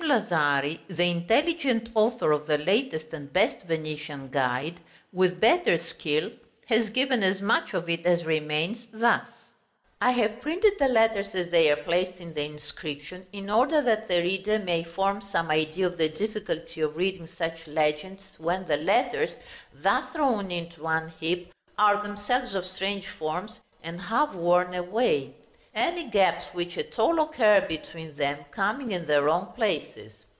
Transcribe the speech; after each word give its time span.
Lazari, 0.03 0.79
the 0.89 1.03
intelligent 1.03 1.89
author 1.93 2.31
of 2.31 2.47
the 2.47 2.57
latest 2.57 3.13
and 3.13 3.31
best 3.31 3.65
Venetian 3.67 4.29
guide, 4.29 4.79
with 5.13 5.39
better 5.39 5.77
skill, 5.77 6.31
has 6.65 6.89
given 6.89 7.21
as 7.21 7.39
much 7.39 7.75
of 7.75 7.87
it 7.87 8.03
as 8.03 8.25
remains, 8.25 8.87
thus: 8.91 9.25
[Illustration: 9.29 9.29
T 9.29 9.45
SCEMARIEDIGENETRICISETBEATIESTEFANIMART 9.45 9.93
IRIEGOINDIGNVSETPECCATURDOMENICUST] 9.93 10.01
I 10.01 10.11
have 10.11 10.41
printed 10.41 10.73
the 10.79 10.87
letters 10.87 11.35
as 11.35 11.51
they 11.51 11.71
are 11.71 11.83
placed 11.83 12.17
in 12.19 12.33
the 12.33 12.41
inscription, 12.43 13.25
in 13.31 13.49
order 13.51 13.81
that 13.83 14.07
the 14.07 14.21
reader 14.21 14.59
may 14.59 14.83
form 14.83 15.21
some 15.21 15.51
idea 15.51 15.85
of 15.85 15.97
the 15.99 16.09
difficulty 16.09 16.81
of 16.81 16.97
reading 16.97 17.29
such 17.37 17.67
legends 17.67 18.23
when 18.39 18.65
the 18.67 18.77
letters, 18.77 19.35
thus 19.81 20.09
thrown 20.13 20.49
into 20.51 20.81
one 20.81 21.13
heap, 21.19 21.51
are 21.77 22.01
themselves 22.01 22.55
of 22.55 22.65
strange 22.65 23.07
forms, 23.07 23.59
and 23.83 24.01
half 24.01 24.33
worn 24.33 24.73
away; 24.73 25.35
any 25.73 26.03
gaps 26.09 26.43
which 26.51 26.77
at 26.77 26.99
all 26.99 27.21
occur 27.21 27.61
between 27.69 28.13
them 28.17 28.37
coming 28.51 28.91
in 28.91 29.05
the 29.05 29.21
wrong 29.23 29.45
places. 29.55 30.25